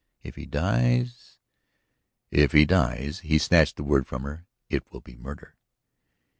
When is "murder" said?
5.15-5.57